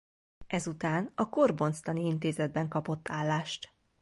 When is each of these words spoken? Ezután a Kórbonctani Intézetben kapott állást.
Ezután 0.47 1.11
a 1.15 1.29
Kórbonctani 1.29 2.05
Intézetben 2.05 2.67
kapott 2.67 3.09
állást. 3.09 3.73